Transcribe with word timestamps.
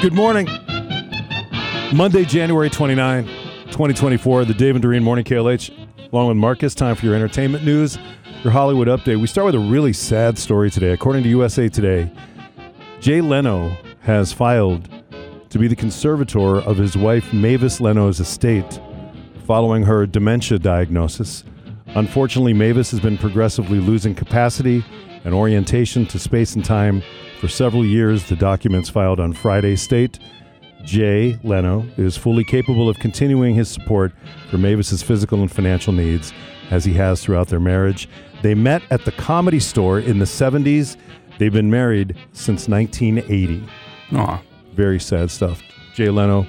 Good 0.00 0.14
morning. 0.14 0.46
Monday, 1.92 2.24
January 2.24 2.70
29, 2.70 3.26
2024, 3.66 4.46
the 4.46 4.54
Dave 4.54 4.74
and 4.74 4.80
Doreen 4.80 5.02
Morning 5.02 5.26
KLH, 5.26 6.10
along 6.10 6.28
with 6.28 6.38
Marcus. 6.38 6.74
Time 6.74 6.96
for 6.96 7.04
your 7.04 7.14
entertainment 7.14 7.66
news, 7.66 7.98
your 8.42 8.50
Hollywood 8.50 8.88
update. 8.88 9.20
We 9.20 9.26
start 9.26 9.44
with 9.44 9.56
a 9.56 9.58
really 9.58 9.92
sad 9.92 10.38
story 10.38 10.70
today. 10.70 10.92
According 10.92 11.24
to 11.24 11.28
USA 11.28 11.68
Today, 11.68 12.10
Jay 13.00 13.20
Leno 13.20 13.76
has 14.00 14.32
filed 14.32 14.88
to 15.50 15.58
be 15.58 15.68
the 15.68 15.76
conservator 15.76 16.62
of 16.62 16.78
his 16.78 16.96
wife 16.96 17.34
Mavis 17.34 17.78
Leno's 17.78 18.20
estate 18.20 18.80
following 19.44 19.82
her 19.82 20.06
dementia 20.06 20.58
diagnosis. 20.58 21.44
Unfortunately, 21.88 22.54
Mavis 22.54 22.90
has 22.90 23.00
been 23.00 23.18
progressively 23.18 23.80
losing 23.80 24.14
capacity 24.14 24.82
and 25.24 25.34
orientation 25.34 26.06
to 26.06 26.18
space 26.18 26.54
and 26.54 26.64
time 26.64 27.02
for 27.40 27.48
several 27.48 27.84
years. 27.84 28.28
The 28.28 28.36
documents 28.36 28.90
filed 28.90 29.18
on 29.18 29.32
Friday 29.32 29.76
state 29.76 30.18
Jay 30.84 31.38
Leno 31.42 31.86
is 31.96 32.16
fully 32.16 32.44
capable 32.44 32.88
of 32.88 32.98
continuing 32.98 33.54
his 33.54 33.68
support 33.68 34.12
for 34.50 34.58
Mavis's 34.58 35.02
physical 35.02 35.40
and 35.40 35.50
financial 35.50 35.92
needs 35.92 36.32
as 36.70 36.84
he 36.84 36.92
has 36.94 37.22
throughout 37.22 37.48
their 37.48 37.60
marriage. 37.60 38.08
They 38.42 38.54
met 38.54 38.82
at 38.90 39.04
the 39.04 39.12
comedy 39.12 39.60
store 39.60 40.00
in 40.00 40.18
the 40.18 40.24
70s. 40.24 40.96
They've 41.38 41.52
been 41.52 41.70
married 41.70 42.16
since 42.32 42.68
1980. 42.68 43.66
Aw. 44.12 44.42
Very 44.72 45.00
sad 45.00 45.30
stuff. 45.30 45.62
Jay 45.94 46.08
Leno, 46.08 46.46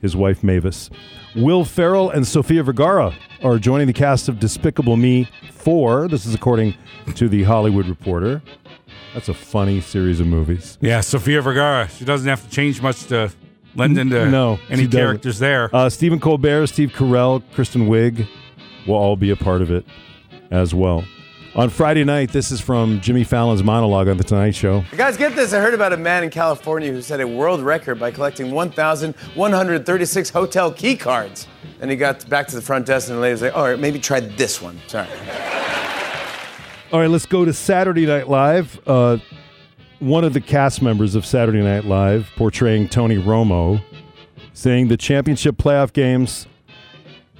his 0.00 0.16
wife 0.16 0.42
Mavis. 0.42 0.90
Will 1.36 1.64
Ferrell 1.64 2.10
and 2.10 2.26
Sofia 2.26 2.62
Vergara 2.62 3.14
are 3.42 3.58
joining 3.58 3.86
the 3.86 3.92
cast 3.92 4.28
of 4.28 4.40
Despicable 4.40 4.96
Me 4.96 5.28
4. 5.52 6.08
This 6.08 6.26
is 6.26 6.34
according 6.34 6.74
to 7.14 7.28
the 7.28 7.42
Hollywood 7.42 7.86
Reporter. 7.86 8.42
That's 9.14 9.28
a 9.28 9.34
funny 9.34 9.80
series 9.80 10.20
of 10.20 10.26
movies. 10.26 10.78
Yeah, 10.80 11.00
Sofia 11.00 11.42
Vergara. 11.42 11.88
She 11.88 12.04
doesn't 12.04 12.28
have 12.28 12.44
to 12.44 12.50
change 12.50 12.80
much 12.80 13.06
to 13.06 13.30
lend 13.74 13.98
into 13.98 14.30
No, 14.30 14.58
any 14.68 14.82
she 14.82 14.86
doesn't. 14.88 14.90
characters 15.00 15.38
there. 15.38 15.74
Uh, 15.74 15.88
Stephen 15.90 16.20
Colbert, 16.20 16.66
Steve 16.68 16.90
Carell, 16.90 17.42
Kristen 17.54 17.88
Wiig 17.88 18.26
will 18.86 18.94
all 18.94 19.16
be 19.16 19.30
a 19.30 19.36
part 19.36 19.62
of 19.62 19.70
it 19.70 19.84
as 20.50 20.74
well. 20.74 21.04
On 21.56 21.68
Friday 21.68 22.04
night, 22.04 22.30
this 22.30 22.52
is 22.52 22.60
from 22.60 23.00
Jimmy 23.00 23.24
Fallon's 23.24 23.64
monologue 23.64 24.06
on 24.06 24.16
The 24.16 24.22
Tonight 24.22 24.54
Show. 24.54 24.84
You 24.92 24.96
Guys, 24.96 25.16
get 25.16 25.34
this. 25.34 25.52
I 25.52 25.58
heard 25.58 25.74
about 25.74 25.92
a 25.92 25.96
man 25.96 26.22
in 26.22 26.30
California 26.30 26.92
who 26.92 27.02
set 27.02 27.20
a 27.20 27.26
world 27.26 27.60
record 27.60 27.98
by 27.98 28.12
collecting 28.12 28.52
1,136 28.52 30.30
hotel 30.30 30.72
key 30.72 30.96
cards. 30.96 31.48
And 31.80 31.90
he 31.90 31.96
got 31.96 32.28
back 32.28 32.46
to 32.48 32.54
the 32.54 32.62
front 32.62 32.86
desk 32.86 33.08
and 33.08 33.18
the 33.18 33.22
lady 33.22 33.32
was 33.32 33.42
like, 33.42 33.56
all 33.56 33.64
right, 33.64 33.78
maybe 33.80 33.98
try 33.98 34.20
this 34.20 34.62
one. 34.62 34.78
Sorry. 34.86 35.08
All 36.92 36.98
right, 36.98 37.08
let's 37.08 37.26
go 37.26 37.44
to 37.44 37.52
Saturday 37.52 38.04
Night 38.04 38.28
Live. 38.28 38.80
Uh, 38.84 39.18
one 40.00 40.24
of 40.24 40.32
the 40.32 40.40
cast 40.40 40.82
members 40.82 41.14
of 41.14 41.24
Saturday 41.24 41.62
Night 41.62 41.84
Live, 41.84 42.28
portraying 42.34 42.88
Tony 42.88 43.16
Romo, 43.16 43.80
saying 44.54 44.88
the 44.88 44.96
championship 44.96 45.56
playoff 45.56 45.92
games, 45.92 46.48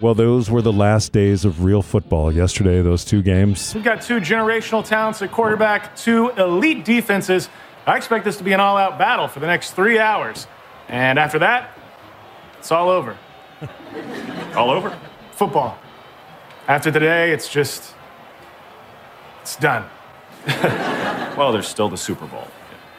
well, 0.00 0.14
those 0.14 0.52
were 0.52 0.62
the 0.62 0.72
last 0.72 1.10
days 1.10 1.44
of 1.44 1.64
real 1.64 1.82
football 1.82 2.32
yesterday, 2.32 2.80
those 2.80 3.04
two 3.04 3.22
games. 3.22 3.74
We've 3.74 3.82
got 3.82 4.02
two 4.02 4.20
generational 4.20 4.84
talents 4.84 5.20
at 5.20 5.32
quarterback, 5.32 5.96
two 5.96 6.30
elite 6.30 6.84
defenses. 6.84 7.48
I 7.88 7.96
expect 7.96 8.24
this 8.24 8.36
to 8.36 8.44
be 8.44 8.52
an 8.52 8.60
all 8.60 8.76
out 8.76 9.00
battle 9.00 9.26
for 9.26 9.40
the 9.40 9.48
next 9.48 9.72
three 9.72 9.98
hours. 9.98 10.46
And 10.88 11.18
after 11.18 11.40
that, 11.40 11.76
it's 12.60 12.70
all 12.70 12.88
over. 12.88 13.16
All 14.54 14.70
over? 14.70 14.96
Football. 15.32 15.76
After 16.68 16.92
today, 16.92 17.32
it's 17.32 17.48
just. 17.48 17.94
It's 19.42 19.56
done. 19.56 19.84
Well, 21.36 21.52
there's 21.52 21.68
still 21.68 21.88
the 21.88 21.96
Super 21.96 22.26
Bowl. 22.26 22.46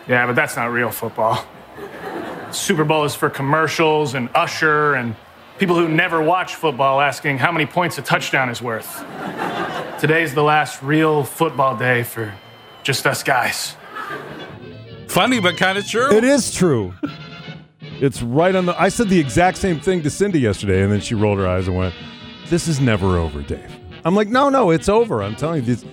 Yeah, 0.08 0.26
but 0.26 0.36
that's 0.36 0.56
not 0.56 0.72
real 0.72 0.90
football. 0.90 1.46
Super 2.52 2.84
Bowl 2.84 3.04
is 3.04 3.14
for 3.14 3.30
commercials 3.30 4.16
and 4.16 4.30
Usher 4.34 4.96
and 4.96 5.16
people 5.60 5.76
who 5.76 5.88
never 5.88 6.24
watch 6.24 6.56
football 6.56 7.02
asking 7.02 7.38
how 7.38 7.52
many 7.52 7.68
points 7.68 7.98
a 8.00 8.02
touchdown 8.02 8.50
is 8.50 8.62
worth. 8.62 9.06
Today's 10.00 10.34
the 10.34 10.42
last 10.42 10.82
real 10.82 11.24
football 11.24 11.78
day 11.78 12.02
for 12.02 12.34
just 12.82 13.06
us 13.06 13.22
guys. 13.22 13.76
Funny, 15.08 15.40
but 15.40 15.58
kind 15.58 15.78
of 15.78 15.86
true. 15.86 16.12
It 16.12 16.24
is 16.24 16.52
true. 16.52 16.96
It's 18.00 18.24
right 18.24 18.56
on 18.56 18.66
the. 18.66 18.82
I 18.82 18.90
said 18.90 19.10
the 19.10 19.20
exact 19.20 19.58
same 19.58 19.80
thing 19.80 20.02
to 20.02 20.10
Cindy 20.10 20.40
yesterday, 20.40 20.82
and 20.82 20.92
then 20.92 21.02
she 21.02 21.14
rolled 21.14 21.38
her 21.38 21.48
eyes 21.48 21.68
and 21.68 21.78
went, 21.78 21.94
"This 22.50 22.68
is 22.68 22.80
never 22.80 23.18
over, 23.18 23.44
Dave." 23.44 23.72
I'm 24.04 24.16
like, 24.16 24.30
"No, 24.30 24.50
no, 24.50 24.72
it's 24.72 24.90
over. 24.90 25.22
I'm 25.22 25.36
telling 25.36 25.64
you. 25.64 25.76
This, 25.76 25.86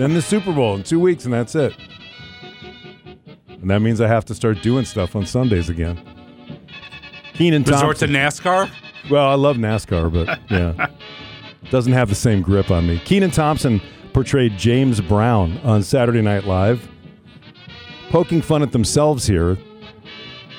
then 0.00 0.14
the 0.14 0.22
Super 0.22 0.52
Bowl 0.52 0.74
in 0.74 0.82
two 0.82 1.00
weeks, 1.00 1.24
and 1.24 1.34
that's 1.34 1.54
it." 1.54 1.76
And 3.48 3.70
that 3.70 3.80
means 3.80 4.00
I 4.00 4.08
have 4.08 4.24
to 4.26 4.34
start 4.34 4.62
doing 4.62 4.84
stuff 4.84 5.14
on 5.14 5.26
Sundays 5.26 5.68
again. 5.68 6.00
Keenan 7.34 7.62
Resort 7.62 7.98
to 7.98 8.06
NASCAR. 8.06 8.70
Well, 9.10 9.28
I 9.28 9.34
love 9.34 9.56
NASCAR, 9.56 10.12
but 10.12 10.38
yeah, 10.50 10.86
doesn't 11.70 11.92
have 11.92 12.08
the 12.08 12.14
same 12.14 12.42
grip 12.42 12.70
on 12.70 12.86
me. 12.86 12.98
Kenan 13.04 13.30
Thompson 13.30 13.80
portrayed 14.12 14.56
James 14.58 15.00
Brown 15.00 15.58
on 15.58 15.82
Saturday 15.82 16.22
Night 16.22 16.44
Live, 16.44 16.88
poking 18.10 18.42
fun 18.42 18.62
at 18.62 18.72
themselves 18.72 19.26
here. 19.26 19.56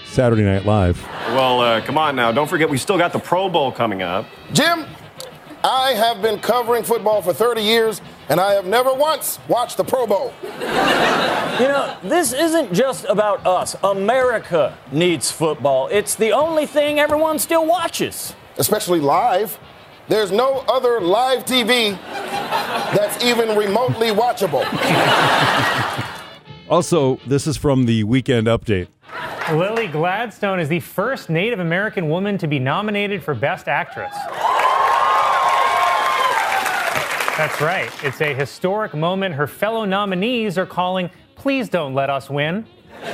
Saturday 0.05 0.43
Night 0.43 0.65
Live. 0.65 1.01
Well, 1.29 1.61
uh, 1.61 1.81
come 1.81 1.97
on 1.97 2.17
now. 2.17 2.33
Don't 2.33 2.47
forget, 2.49 2.69
we 2.69 2.77
still 2.77 2.97
got 2.97 3.13
the 3.13 3.19
Pro 3.19 3.47
Bowl 3.47 3.71
coming 3.71 4.01
up. 4.01 4.25
Jim, 4.51 4.85
I 5.63 5.91
have 5.93 6.21
been 6.21 6.37
covering 6.39 6.83
football 6.83 7.21
for 7.21 7.33
30 7.33 7.61
years, 7.61 8.01
and 8.29 8.39
I 8.39 8.53
have 8.53 8.65
never 8.65 8.93
once 8.93 9.39
watched 9.47 9.77
the 9.77 9.83
Pro 9.83 10.07
Bowl. 10.07 10.33
You 11.59 11.67
know, 11.67 11.97
this 12.03 12.33
isn't 12.33 12.73
just 12.73 13.05
about 13.05 13.45
us. 13.45 13.75
America 13.83 14.77
needs 14.91 15.31
football. 15.31 15.87
It's 15.87 16.15
the 16.15 16.31
only 16.31 16.65
thing 16.65 16.99
everyone 16.99 17.39
still 17.39 17.65
watches. 17.65 18.33
especially 18.57 18.99
live. 18.99 19.59
There's 20.07 20.31
no 20.31 20.63
other 20.67 20.99
live 20.99 21.45
TV 21.45 21.97
that's 22.95 23.23
even 23.23 23.57
remotely 23.57 24.09
watchable. 24.09 24.65
Also, 26.69 27.17
this 27.27 27.47
is 27.47 27.57
from 27.57 27.85
the 27.85 28.05
Weekend 28.05 28.47
Update. 28.47 28.87
Lily 29.51 29.87
Gladstone 29.87 30.57
is 30.57 30.69
the 30.69 30.79
first 30.79 31.29
Native 31.29 31.59
American 31.59 32.07
woman 32.07 32.37
to 32.37 32.47
be 32.47 32.59
nominated 32.59 33.21
for 33.21 33.33
Best 33.35 33.67
Actress. 33.67 34.15
That's 37.41 37.59
right. 37.59 37.91
It's 38.03 38.21
a 38.21 38.35
historic 38.35 38.93
moment 38.93 39.33
her 39.33 39.47
fellow 39.47 39.83
nominees 39.83 40.59
are 40.59 40.65
calling 40.67 41.09
Please 41.33 41.69
Don't 41.69 41.95
Let 41.95 42.11
Us 42.11 42.29
Win. 42.29 42.67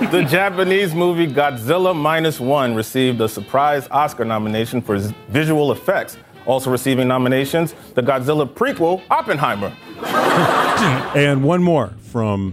The 0.00 0.24
Japanese 0.24 0.94
movie 0.94 1.28
Godzilla 1.28 1.94
Minus 1.94 2.40
One 2.40 2.74
received 2.74 3.20
a 3.20 3.28
surprise 3.28 3.86
Oscar 3.92 4.24
nomination 4.24 4.82
for 4.82 4.98
visual 5.28 5.70
effects. 5.70 6.18
Also 6.44 6.70
receiving 6.70 7.06
nominations, 7.06 7.74
the 7.94 8.02
Godzilla 8.02 8.52
prequel, 8.52 9.00
Oppenheimer. 9.10 9.72
And 11.16 11.44
one 11.44 11.62
more 11.62 11.94
from 12.00 12.52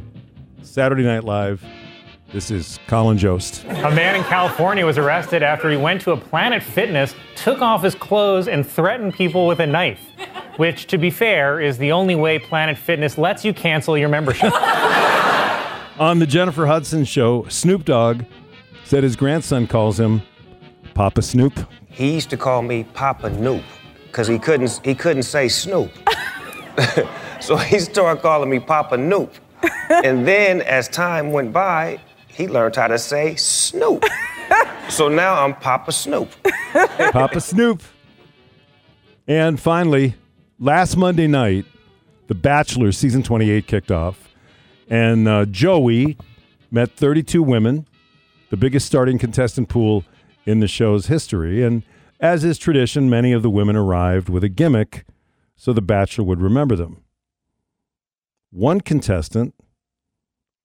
Saturday 0.62 1.04
Night 1.04 1.24
Live. 1.24 1.66
This 2.32 2.50
is 2.50 2.80
Colin 2.88 3.18
Jost. 3.18 3.64
A 3.66 3.92
man 3.92 4.16
in 4.16 4.24
California 4.24 4.86
was 4.86 4.98
arrested 4.98 5.44
after 5.44 5.70
he 5.70 5.78
went 5.78 6.02
to 6.02 6.12
a 6.12 6.18
Planet 6.18 6.64
Fitness, 6.64 7.14
took 7.36 7.62
off 7.62 7.84
his 7.84 7.94
clothes, 7.94 8.48
and 8.48 8.66
threatened 8.66 9.16
people 9.16 9.46
with 9.48 9.60
a 9.60 9.68
knife. 9.68 10.00
Which, 10.58 10.88
to 10.88 10.98
be 10.98 11.10
fair, 11.10 11.60
is 11.60 11.78
the 11.78 11.92
only 11.92 12.16
way 12.16 12.38
Planet 12.38 12.78
Fitness 12.78 13.18
lets 13.18 13.44
you 13.44 13.54
cancel 13.54 13.98
your 13.98 14.10
membership. 14.10 14.54
On 16.00 16.20
the 16.20 16.28
Jennifer 16.28 16.66
Hudson 16.66 17.06
show, 17.06 17.46
Snoop 17.50 17.86
Dogg 17.86 18.24
said 18.84 19.04
his 19.04 19.16
grandson 19.16 19.68
calls 19.68 20.00
him 20.00 20.22
Papa 20.94 21.22
Snoop. 21.22 21.54
He 21.90 22.14
used 22.14 22.30
to 22.32 22.38
call 22.38 22.62
me 22.62 22.84
Papa 22.94 23.30
Noop 23.30 23.64
because 24.08 24.28
he 24.28 24.38
couldn't 24.40 24.80
he 24.84 24.96
couldn't 24.96 25.24
say 25.24 25.48
Snoop. 25.48 25.92
so 27.40 27.56
he 27.56 27.80
started 27.80 28.22
calling 28.22 28.50
me 28.50 28.60
Papa 28.60 28.96
Noop. 28.96 29.30
And 30.04 30.28
then 30.28 30.62
as 30.62 30.88
time 30.88 31.32
went 31.32 31.54
by, 31.54 32.00
he 32.28 32.48
learned 32.48 32.76
how 32.76 32.88
to 32.88 32.98
say 32.98 33.36
Snoop. 33.36 34.04
So 34.90 35.08
now 35.08 35.44
I'm 35.44 35.54
Papa 35.56 35.92
Snoop. 35.92 36.30
Papa 36.74 37.40
Snoop. 37.40 37.82
And 39.28 39.60
finally, 39.60 40.16
last 40.60 40.98
Monday 40.98 41.28
night, 41.28 41.66
The 42.28 42.36
Bachelor 42.36 42.92
season 42.92 43.24
28 43.24 43.68
kicked 43.68 43.92
off. 43.92 44.30
And 44.90 45.28
uh, 45.28 45.46
Joey 45.46 46.18
met 46.72 46.92
32 46.92 47.42
women, 47.42 47.88
the 48.50 48.58
biggest 48.58 48.86
starting 48.86 49.18
contestant 49.18 49.70
pool 49.70 50.04
in 50.46 50.60
the 50.60 50.68
show's 50.68 51.08
history. 51.08 51.64
And 51.64 51.84
as 52.20 52.44
is 52.44 52.58
tradition, 52.58 53.10
many 53.10 53.32
of 53.32 53.44
the 53.44 53.50
women 53.50 53.76
arrived 53.76 54.30
with 54.30 54.44
a 54.44 54.50
gimmick 54.50 55.06
so 55.56 55.74
The 55.74 55.82
Bachelor 55.82 56.26
would 56.26 56.42
remember 56.42 56.76
them. 56.76 57.04
One 58.52 58.82
contestant 58.82 59.56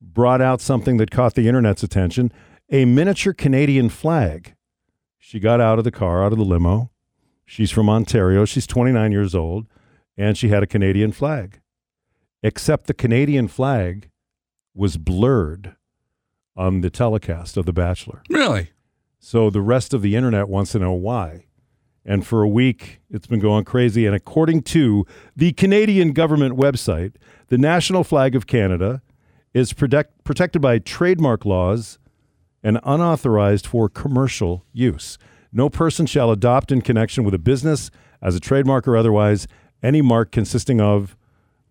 brought 0.01 0.41
out 0.41 0.61
something 0.61 0.97
that 0.99 1.11
caught 1.11 1.35
the 1.35 1.49
internet's 1.49 1.83
attention 1.83 2.33
a 2.71 2.85
miniature 2.85 3.33
Canadian 3.33 3.89
flag. 3.89 4.55
She 5.19 5.41
got 5.41 5.61
out 5.61 5.79
of 5.79 5.85
the 5.85 5.91
car, 5.91 6.23
out 6.23 6.33
of 6.33 6.39
the 6.39 6.45
limo. 6.45 6.91
She's 7.47 7.71
from 7.71 7.89
Ontario. 7.89 8.45
She's 8.45 8.67
29 8.67 9.11
years 9.11 9.35
old, 9.35 9.67
and 10.19 10.37
she 10.37 10.49
had 10.49 10.63
a 10.63 10.67
Canadian 10.67 11.13
flag. 11.13 11.61
Except 12.43 12.87
the 12.87 12.95
Canadian 12.95 13.49
flag 13.49 14.11
was 14.75 14.97
blurred 14.97 15.77
on 16.57 16.81
the 16.81 16.91
telecast 16.91 17.57
of 17.57 17.65
The 17.65 17.73
Bachelor. 17.73 18.23
Really? 18.29 18.71
So 19.21 19.49
the 19.49 19.63
rest 19.63 19.95
of 19.95 20.03
the 20.03 20.17
internet 20.17 20.49
wants 20.49 20.73
to 20.73 20.79
know 20.79 20.93
why. 20.93 21.47
And 22.05 22.27
for 22.27 22.43
a 22.43 22.49
week, 22.49 23.01
it's 23.11 23.27
been 23.27 23.41
going 23.41 23.65
crazy. 23.65 24.07
And 24.07 24.15
according 24.15 24.63
to 24.63 25.07
the 25.37 25.53
Canadian 25.53 26.13
government 26.13 26.57
website, 26.57 27.15
the 27.49 27.59
national 27.59 28.05
flag 28.05 28.35
of 28.35 28.47
Canada 28.47 29.03
is 29.55 29.73
protect, 29.73 30.25
protected 30.25 30.63
by 30.63 30.79
trademark 30.79 31.45
laws 31.45 31.99
and 32.63 32.81
unauthorized 32.83 33.67
for 33.67 33.89
commercial 33.89 34.65
use. 34.73 35.19
No 35.53 35.69
person 35.69 36.07
shall 36.07 36.31
adopt 36.31 36.73
in 36.73 36.83
connection 36.83 37.25
with 37.25 37.35
a 37.35 37.39
business 37.39 37.91
as 38.21 38.35
a 38.35 38.41
trademark 38.41 38.87
or 38.89 38.97
otherwise 38.97 39.47
any 39.83 40.03
mark 40.03 40.31
consisting 40.33 40.81
of 40.81 41.17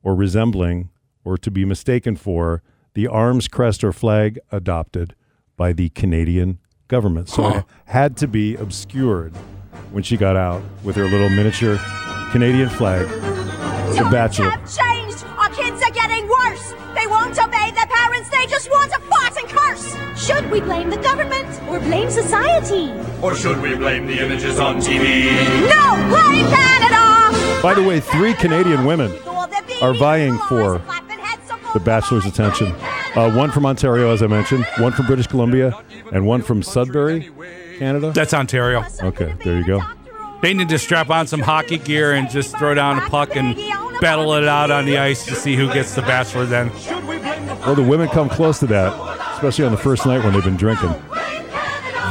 or 0.04 0.16
resembling 0.16 0.90
or 1.24 1.38
to 1.38 1.52
be 1.52 1.66
mistaken 1.66 2.16
for 2.16 2.62
the 2.94 3.08
arms, 3.08 3.48
crest, 3.48 3.84
or 3.84 3.92
flag 3.92 4.40
adopted 4.52 5.14
by 5.56 5.74
the 5.74 5.90
Canadian 5.90 6.60
government. 6.88 7.30
So 7.30 7.48
it 7.58 7.66
had 7.86 8.16
to 8.18 8.28
be 8.28 8.56
obscured 8.56 9.34
when 9.92 10.04
she 10.04 10.18
got 10.18 10.36
out 10.36 10.62
with 10.84 10.96
her 10.96 11.04
little 11.06 11.30
miniature 11.30 11.78
Canadian 12.32 12.70
flag, 12.70 13.08
The 13.08 14.08
Bachelor. 14.12 14.50
have 14.52 14.62
changed. 14.62 15.24
Our 15.38 15.50
kids 15.50 15.82
are 15.84 15.92
getting 15.92 16.28
worse. 16.28 16.72
They 16.96 17.08
won't 17.08 17.38
obey 17.38 17.72
their 17.72 17.86
parents. 17.88 18.30
They 18.30 18.46
just 18.48 18.70
want 18.70 18.92
to 18.94 19.00
fart 19.02 19.38
and 19.38 19.48
curse. 19.48 19.96
Should 20.26 20.50
we 20.52 20.60
blame 20.62 20.90
the 20.90 20.98
government 20.98 21.48
or 21.70 21.80
blame 21.80 22.10
society? 22.10 22.92
Or 23.22 23.36
should 23.36 23.62
we 23.62 23.76
blame 23.76 24.08
the 24.08 24.20
images 24.26 24.60
on 24.60 24.78
TV? 24.78 25.30
No, 25.70 26.08
blame 26.10 26.46
Canada. 26.50 27.17
By 27.62 27.74
the 27.74 27.84
way, 27.84 28.00
three 28.00 28.34
Canadian 28.34 28.86
women 28.86 29.12
are 29.82 29.94
vying 29.94 30.38
for 30.48 30.82
the 31.74 31.82
Bachelor's 31.84 32.26
attention. 32.26 32.68
Uh, 33.16 33.32
one 33.34 33.52
from 33.52 33.66
Ontario, 33.66 34.12
as 34.12 34.22
I 34.22 34.28
mentioned, 34.28 34.66
one 34.78 34.92
from 34.92 35.08
British 35.08 35.28
Columbia, 35.28 35.78
and 36.14 36.26
one 36.26 36.42
from 36.42 36.62
Sudbury, 36.62 37.30
Canada. 37.80 38.12
That's 38.12 38.34
Ontario. 38.34 38.86
Okay, 39.02 39.34
there 39.44 39.58
you 39.58 39.66
go. 39.66 39.82
They 40.42 40.54
need 40.54 40.70
to 40.70 40.78
strap 40.78 41.10
on 41.10 41.26
some 41.26 41.40
hockey 41.40 41.80
gear 41.80 42.14
and 42.14 42.30
just 42.30 42.56
throw 42.58 42.76
down 42.76 43.00
a 43.00 43.10
puck 43.10 43.36
and 43.36 43.56
battle 44.00 44.34
it 44.36 44.48
out 44.48 44.70
on 44.70 44.86
the 44.86 45.00
ice 45.00 45.26
to 45.26 45.36
see 45.36 45.56
who 45.56 45.72
gets 45.74 45.96
the 45.96 46.04
bachelor 46.04 46.46
then. 46.46 46.70
Well, 47.62 47.76
the 47.76 47.84
women 47.84 48.08
come 48.08 48.30
close 48.30 48.60
to 48.60 48.68
that, 48.68 48.94
especially 49.34 49.66
on 49.66 49.72
the 49.72 49.78
first 49.78 50.06
night 50.06 50.24
when 50.24 50.34
they've 50.34 50.44
been 50.44 50.58
drinking. 50.58 50.92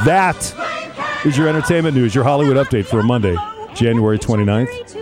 That 0.03 0.53
is 1.25 1.37
your 1.37 1.47
entertainment 1.47 1.95
news, 1.95 2.13
your 2.13 2.25
Hollywood 2.25 2.57
update 2.57 2.85
for 2.85 2.99
a 2.99 3.03
Monday, 3.03 3.35
January 3.73 4.19
29th. 4.19 4.96